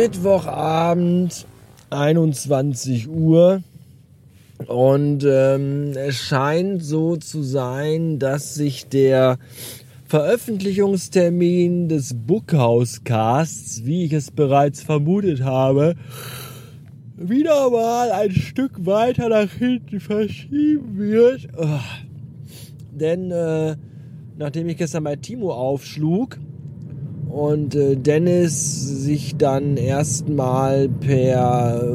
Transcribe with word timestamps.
Mittwochabend, 0.00 1.46
21 1.90 3.06
Uhr. 3.06 3.62
Und 4.66 5.26
ähm, 5.28 5.92
es 5.94 6.16
scheint 6.16 6.82
so 6.82 7.16
zu 7.16 7.42
sein, 7.42 8.18
dass 8.18 8.54
sich 8.54 8.88
der 8.88 9.36
Veröffentlichungstermin 10.06 11.90
des 11.90 12.14
Bookhouse-Casts, 12.14 13.84
wie 13.84 14.06
ich 14.06 14.14
es 14.14 14.30
bereits 14.30 14.82
vermutet 14.82 15.42
habe, 15.42 15.96
wieder 17.18 17.68
mal 17.68 18.10
ein 18.10 18.30
Stück 18.30 18.86
weiter 18.86 19.28
nach 19.28 19.50
hinten 19.50 20.00
verschieben 20.00 20.96
wird. 20.96 21.46
Oh. 21.58 21.78
Denn 22.90 23.30
äh, 23.30 23.76
nachdem 24.38 24.66
ich 24.70 24.78
gestern 24.78 25.04
bei 25.04 25.16
Timo 25.16 25.52
aufschlug, 25.52 26.38
und 27.30 27.74
äh, 27.74 27.96
Dennis 27.96 28.80
sich 28.80 29.36
dann 29.36 29.76
erstmal 29.76 30.88
per 30.88 31.88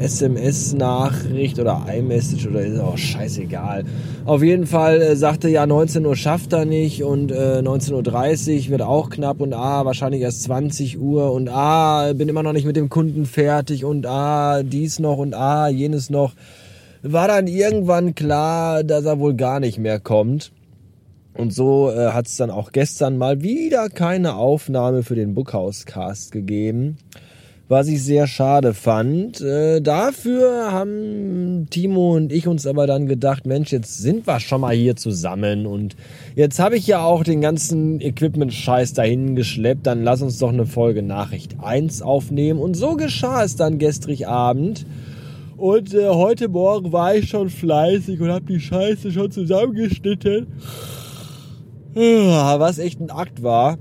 SMS-Nachricht 0.00 1.58
oder 1.58 1.86
iMessage 1.92 2.46
oder 2.46 2.60
ist 2.60 2.78
auch 2.78 2.98
scheißegal. 2.98 3.84
Auf 4.24 4.42
jeden 4.42 4.66
Fall 4.66 5.00
äh, 5.00 5.16
sagte 5.16 5.48
ja 5.48 5.66
19 5.66 6.04
Uhr 6.04 6.16
schafft 6.16 6.52
er 6.52 6.64
nicht 6.64 7.02
und 7.02 7.32
äh, 7.32 7.60
19.30 7.62 8.64
Uhr 8.64 8.70
wird 8.70 8.82
auch 8.82 9.10
knapp 9.10 9.40
und 9.40 9.54
ah, 9.54 9.84
wahrscheinlich 9.84 10.20
erst 10.20 10.42
20 10.44 11.00
Uhr 11.00 11.32
und 11.32 11.48
ah, 11.48 12.12
bin 12.12 12.28
immer 12.28 12.42
noch 12.42 12.52
nicht 12.52 12.66
mit 12.66 12.76
dem 12.76 12.88
Kunden 12.88 13.24
fertig 13.24 13.84
und 13.84 14.06
ah, 14.06 14.62
dies 14.62 14.98
noch 14.98 15.18
und 15.18 15.34
ah, 15.34 15.68
jenes 15.68 16.10
noch. 16.10 16.34
War 17.02 17.26
dann 17.26 17.48
irgendwann 17.48 18.14
klar, 18.14 18.84
dass 18.84 19.04
er 19.04 19.18
wohl 19.18 19.34
gar 19.34 19.58
nicht 19.58 19.78
mehr 19.78 19.98
kommt. 19.98 20.52
Und 21.34 21.54
so 21.54 21.90
äh, 21.90 22.12
hat 22.12 22.26
es 22.26 22.36
dann 22.36 22.50
auch 22.50 22.72
gestern 22.72 23.16
mal 23.16 23.42
wieder 23.42 23.88
keine 23.88 24.34
Aufnahme 24.34 25.02
für 25.02 25.14
den 25.14 25.34
Bookhouse-Cast 25.34 26.30
gegeben, 26.30 26.98
was 27.68 27.88
ich 27.88 28.04
sehr 28.04 28.26
schade 28.26 28.74
fand. 28.74 29.40
Äh, 29.40 29.80
dafür 29.80 30.70
haben 30.72 31.68
Timo 31.70 32.16
und 32.16 32.32
ich 32.32 32.46
uns 32.46 32.66
aber 32.66 32.86
dann 32.86 33.06
gedacht, 33.06 33.46
Mensch, 33.46 33.72
jetzt 33.72 33.96
sind 33.96 34.26
wir 34.26 34.40
schon 34.40 34.60
mal 34.60 34.74
hier 34.74 34.94
zusammen 34.94 35.64
und 35.64 35.96
jetzt 36.34 36.58
habe 36.58 36.76
ich 36.76 36.86
ja 36.86 37.02
auch 37.02 37.24
den 37.24 37.40
ganzen 37.40 38.02
Equipment-Scheiß 38.02 38.92
dahin 38.92 39.34
geschleppt, 39.34 39.86
dann 39.86 40.04
lass 40.04 40.20
uns 40.20 40.38
doch 40.38 40.50
eine 40.50 40.66
Folge 40.66 41.02
Nachricht 41.02 41.56
1 41.62 42.02
aufnehmen. 42.02 42.60
Und 42.60 42.74
so 42.74 42.96
geschah 42.96 43.42
es 43.42 43.56
dann 43.56 43.78
gestrig 43.78 44.28
Abend. 44.28 44.84
Und 45.56 45.94
äh, 45.94 46.08
heute 46.08 46.48
Morgen 46.48 46.92
war 46.92 47.14
ich 47.14 47.30
schon 47.30 47.48
fleißig 47.48 48.20
und 48.20 48.30
habe 48.30 48.44
die 48.44 48.60
Scheiße 48.60 49.12
schon 49.12 49.30
zusammengeschnitten. 49.30 50.48
Was 51.94 52.78
echt 52.78 53.00
ein 53.00 53.10
Akt 53.10 53.42
war, 53.42 53.78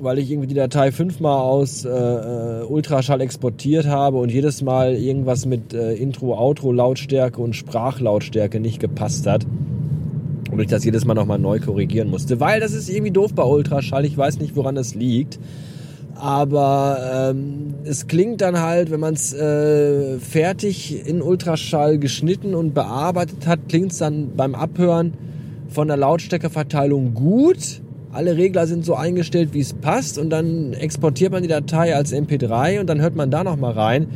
weil 0.00 0.18
ich 0.18 0.30
irgendwie 0.30 0.48
die 0.48 0.54
Datei 0.54 0.92
fünfmal 0.92 1.38
aus 1.38 1.84
äh, 1.84 1.90
äh, 1.90 2.64
Ultraschall 2.64 3.20
exportiert 3.20 3.86
habe 3.86 4.18
und 4.18 4.30
jedes 4.30 4.62
Mal 4.62 4.94
irgendwas 4.94 5.46
mit 5.46 5.72
äh, 5.72 5.94
Intro, 5.94 6.36
Outro, 6.38 6.72
Lautstärke 6.72 7.40
und 7.40 7.54
Sprachlautstärke 7.54 8.60
nicht 8.60 8.80
gepasst 8.80 9.26
hat. 9.26 9.46
Und 10.50 10.60
ich 10.60 10.68
das 10.68 10.84
jedes 10.84 11.04
Mal 11.04 11.14
nochmal 11.14 11.38
neu 11.38 11.58
korrigieren 11.58 12.10
musste. 12.10 12.38
Weil 12.38 12.60
das 12.60 12.72
ist 12.72 12.88
irgendwie 12.88 13.10
doof 13.10 13.34
bei 13.34 13.42
Ultraschall. 13.42 14.04
Ich 14.04 14.16
weiß 14.16 14.38
nicht, 14.38 14.54
woran 14.54 14.74
das 14.74 14.94
liegt. 14.94 15.40
Aber 16.14 17.32
ähm, 17.32 17.74
es 17.84 18.06
klingt 18.06 18.40
dann 18.40 18.60
halt, 18.60 18.90
wenn 18.90 19.00
man 19.00 19.14
es 19.14 19.32
äh, 19.32 20.18
fertig 20.20 21.08
in 21.08 21.22
Ultraschall 21.22 21.98
geschnitten 21.98 22.54
und 22.54 22.72
bearbeitet 22.72 23.46
hat, 23.48 23.60
klingt 23.68 23.92
es 23.92 23.98
dann 23.98 24.36
beim 24.36 24.54
Abhören 24.54 25.14
von 25.74 25.88
der 25.88 25.96
Lautstärkeverteilung 25.96 27.14
gut. 27.14 27.82
Alle 28.12 28.36
Regler 28.36 28.68
sind 28.68 28.84
so 28.84 28.94
eingestellt, 28.94 29.50
wie 29.54 29.60
es 29.60 29.72
passt 29.74 30.18
und 30.18 30.30
dann 30.30 30.72
exportiert 30.72 31.32
man 31.32 31.42
die 31.42 31.48
Datei 31.48 31.96
als 31.96 32.14
MP3 32.14 32.78
und 32.78 32.86
dann 32.86 33.00
hört 33.00 33.16
man 33.16 33.28
da 33.32 33.42
nochmal 33.42 33.72
rein 33.72 34.06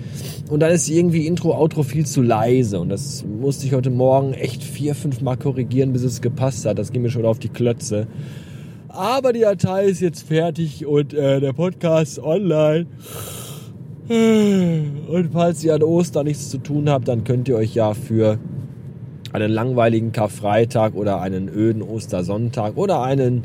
und 0.50 0.60
dann 0.60 0.70
ist 0.70 0.88
irgendwie 0.88 1.26
Intro, 1.26 1.52
Outro 1.52 1.82
viel 1.82 2.06
zu 2.06 2.22
leise 2.22 2.78
und 2.78 2.90
das 2.90 3.24
musste 3.24 3.66
ich 3.66 3.74
heute 3.74 3.90
Morgen 3.90 4.34
echt 4.34 4.62
vier, 4.62 4.94
fünf 4.94 5.20
Mal 5.20 5.36
korrigieren, 5.36 5.92
bis 5.92 6.04
es 6.04 6.20
gepasst 6.20 6.64
hat. 6.64 6.78
Das 6.78 6.92
ging 6.92 7.02
mir 7.02 7.10
schon 7.10 7.26
auf 7.26 7.40
die 7.40 7.48
Klötze. 7.48 8.06
Aber 8.86 9.32
die 9.32 9.40
Datei 9.40 9.86
ist 9.86 10.00
jetzt 10.00 10.22
fertig 10.28 10.86
und 10.86 11.12
äh, 11.12 11.40
der 11.40 11.52
Podcast 11.52 12.20
online. 12.20 12.86
Und 14.08 15.30
falls 15.32 15.62
ihr 15.64 15.74
an 15.74 15.82
Ostern 15.82 16.26
nichts 16.26 16.50
zu 16.50 16.58
tun 16.58 16.88
habt, 16.88 17.08
dann 17.08 17.24
könnt 17.24 17.48
ihr 17.48 17.56
euch 17.56 17.74
ja 17.74 17.94
für 17.94 18.38
einen 19.32 19.50
langweiligen 19.50 20.12
Karfreitag 20.12 20.94
oder 20.94 21.20
einen 21.20 21.48
öden 21.48 21.82
Ostersonntag 21.82 22.76
oder 22.76 23.02
einen 23.02 23.44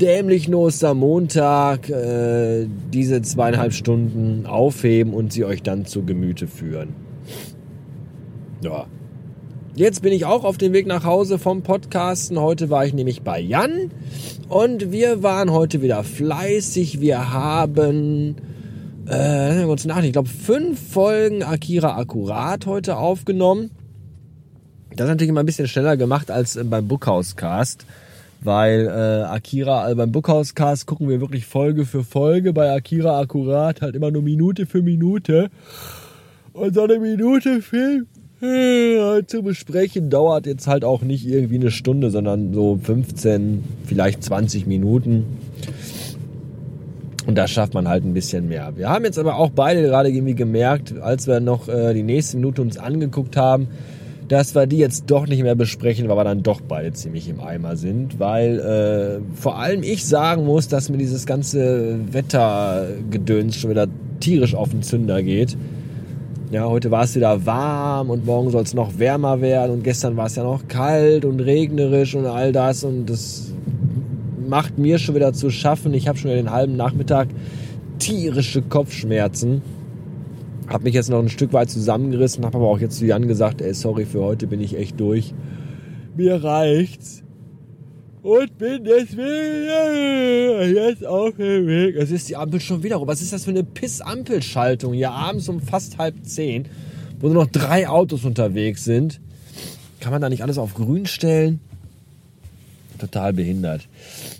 dämlichen 0.00 0.54
Ostermontag 0.54 1.88
äh, 1.88 2.66
diese 2.92 3.22
zweieinhalb 3.22 3.72
Stunden 3.72 4.46
aufheben 4.46 5.14
und 5.14 5.32
sie 5.32 5.44
euch 5.44 5.62
dann 5.62 5.86
zu 5.86 6.04
Gemüte 6.04 6.46
führen. 6.46 6.94
Ja. 8.62 8.86
Jetzt 9.74 10.00
bin 10.00 10.12
ich 10.12 10.24
auch 10.24 10.44
auf 10.44 10.56
dem 10.56 10.72
Weg 10.72 10.86
nach 10.86 11.04
Hause 11.04 11.38
vom 11.38 11.62
Podcasten. 11.62 12.40
Heute 12.40 12.70
war 12.70 12.86
ich 12.86 12.94
nämlich 12.94 13.22
bei 13.22 13.38
Jan 13.38 13.90
und 14.48 14.90
wir 14.90 15.22
waren 15.22 15.52
heute 15.52 15.82
wieder 15.82 16.02
fleißig. 16.02 17.00
Wir 17.00 17.30
haben 17.32 18.36
äh, 19.06 19.64
kurz 19.64 19.84
nach, 19.84 20.02
ich 20.02 20.12
glaube 20.12 20.28
fünf 20.28 20.80
Folgen 20.92 21.42
Akira 21.42 21.96
Akkurat 21.96 22.64
heute 22.64 22.96
aufgenommen. 22.96 23.70
Das 24.96 25.04
ist 25.04 25.10
natürlich 25.10 25.28
immer 25.28 25.40
ein 25.40 25.46
bisschen 25.46 25.68
schneller 25.68 25.96
gemacht 25.96 26.30
als 26.30 26.58
beim 26.64 26.88
Bookhouse 26.88 27.36
Cast, 27.36 27.84
weil 28.40 28.86
äh, 28.86 29.24
Akira, 29.24 29.82
also 29.82 29.96
beim 29.96 30.10
Bookhouse 30.10 30.54
Cast 30.54 30.86
gucken 30.86 31.08
wir 31.08 31.20
wirklich 31.20 31.44
Folge 31.44 31.84
für 31.84 32.02
Folge, 32.02 32.54
bei 32.54 32.74
Akira 32.74 33.20
akkurat 33.20 33.82
halt 33.82 33.94
immer 33.94 34.10
nur 34.10 34.22
Minute 34.22 34.64
für 34.64 34.80
Minute. 34.82 35.50
Und 36.54 36.74
so 36.74 36.84
eine 36.84 36.98
Minute 36.98 37.60
Film 37.60 38.06
äh, 38.40 39.22
zu 39.26 39.42
besprechen 39.42 40.08
dauert 40.08 40.46
jetzt 40.46 40.66
halt 40.66 40.84
auch 40.84 41.02
nicht 41.02 41.26
irgendwie 41.26 41.56
eine 41.56 41.70
Stunde, 41.70 42.10
sondern 42.10 42.54
so 42.54 42.78
15, 42.82 43.64
vielleicht 43.84 44.24
20 44.24 44.66
Minuten. 44.66 45.24
Und 47.26 47.34
da 47.34 47.48
schafft 47.48 47.74
man 47.74 47.88
halt 47.88 48.04
ein 48.04 48.14
bisschen 48.14 48.48
mehr. 48.48 48.72
Wir 48.76 48.88
haben 48.88 49.04
jetzt 49.04 49.18
aber 49.18 49.36
auch 49.36 49.50
beide 49.50 49.82
gerade 49.82 50.08
irgendwie 50.08 50.34
gemerkt, 50.34 50.98
als 50.98 51.26
wir 51.26 51.40
noch 51.40 51.68
äh, 51.68 51.92
die 51.92 52.02
nächste 52.04 52.38
Minute 52.38 52.62
uns 52.62 52.78
angeguckt 52.78 53.36
haben, 53.36 53.68
dass 54.28 54.54
wir 54.54 54.66
die 54.66 54.78
jetzt 54.78 55.04
doch 55.06 55.26
nicht 55.26 55.42
mehr 55.42 55.54
besprechen, 55.54 56.08
weil 56.08 56.16
wir 56.16 56.24
dann 56.24 56.42
doch 56.42 56.60
beide 56.60 56.92
ziemlich 56.92 57.28
im 57.28 57.40
Eimer 57.40 57.76
sind, 57.76 58.18
weil 58.18 58.58
äh, 58.58 59.36
vor 59.40 59.58
allem 59.58 59.82
ich 59.82 60.04
sagen 60.04 60.44
muss, 60.44 60.68
dass 60.68 60.88
mir 60.88 60.98
dieses 60.98 61.26
ganze 61.26 61.98
Wettergedöns 62.10 63.56
schon 63.56 63.70
wieder 63.70 63.86
tierisch 64.20 64.54
auf 64.54 64.70
den 64.70 64.82
Zünder 64.82 65.22
geht. 65.22 65.56
Ja, 66.50 66.64
heute 66.64 66.90
war 66.90 67.04
es 67.04 67.14
wieder 67.14 67.44
warm 67.44 68.10
und 68.10 68.24
morgen 68.24 68.50
soll 68.50 68.62
es 68.62 68.74
noch 68.74 68.98
wärmer 68.98 69.40
werden 69.40 69.72
und 69.72 69.84
gestern 69.84 70.16
war 70.16 70.26
es 70.26 70.36
ja 70.36 70.44
noch 70.44 70.68
kalt 70.68 71.24
und 71.24 71.40
regnerisch 71.40 72.14
und 72.14 72.26
all 72.26 72.52
das 72.52 72.84
und 72.84 73.06
das 73.06 73.52
macht 74.48 74.78
mir 74.78 74.98
schon 74.98 75.14
wieder 75.14 75.32
zu 75.32 75.50
schaffen. 75.50 75.92
Ich 75.94 76.08
habe 76.08 76.18
schon 76.18 76.30
den 76.30 76.50
halben 76.50 76.76
Nachmittag 76.76 77.28
tierische 77.98 78.62
Kopfschmerzen. 78.62 79.62
Hab 80.68 80.82
mich 80.82 80.94
jetzt 80.94 81.10
noch 81.10 81.20
ein 81.20 81.28
Stück 81.28 81.52
weit 81.52 81.70
zusammengerissen, 81.70 82.44
habe 82.44 82.58
aber 82.58 82.66
auch 82.66 82.80
jetzt 82.80 82.98
zu 82.98 83.06
Jan 83.06 83.28
gesagt, 83.28 83.60
ey, 83.60 83.72
sorry, 83.72 84.04
für 84.04 84.22
heute 84.22 84.46
bin 84.46 84.60
ich 84.60 84.76
echt 84.76 84.98
durch. 84.98 85.32
Mir 86.16 86.42
reicht's. 86.42 87.22
Und 88.22 88.58
bin 88.58 88.82
deswegen 88.82 90.74
jetzt 90.74 91.06
auf 91.06 91.36
dem 91.36 91.68
Weg. 91.68 91.94
Es 91.94 92.10
ist 92.10 92.28
die 92.28 92.34
Ampel 92.34 92.58
schon 92.58 92.82
wieder 92.82 92.96
rum. 92.96 93.06
Was 93.06 93.22
ist 93.22 93.32
das 93.32 93.44
für 93.44 93.50
eine 93.50 93.62
Piss-Ampelschaltung 93.62 94.94
hier 94.94 95.12
abends 95.12 95.48
um 95.48 95.60
fast 95.60 95.98
halb 95.98 96.16
zehn, 96.24 96.66
wo 97.20 97.28
nur 97.28 97.44
noch 97.44 97.50
drei 97.50 97.88
Autos 97.88 98.24
unterwegs 98.24 98.82
sind? 98.82 99.20
Kann 100.00 100.10
man 100.10 100.20
da 100.20 100.28
nicht 100.28 100.42
alles 100.42 100.58
auf 100.58 100.74
grün 100.74 101.06
stellen? 101.06 101.60
Total 102.98 103.32
behindert. 103.32 103.86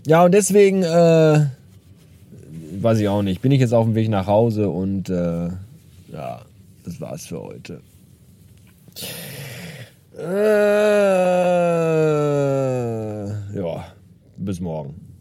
Ja, 0.05 0.25
und 0.25 0.35
deswegen, 0.35 0.83
äh, 0.83 1.47
weiß 2.81 2.99
ich 2.99 3.07
auch 3.07 3.23
nicht, 3.23 3.41
bin 3.41 3.53
ich 3.53 3.61
jetzt 3.61 3.73
auf 3.73 3.85
dem 3.85 3.95
Weg 3.95 4.09
nach 4.09 4.27
Hause 4.27 4.69
und 4.69 5.11
äh, 5.11 5.51
ja, 6.09 6.41
das 6.85 7.01
war's 7.01 7.27
für 7.27 7.41
heute. 7.41 7.81
Äh, 10.17 10.27
ja, 13.59 13.93
bis 14.39 14.61
morgen. 14.61 15.16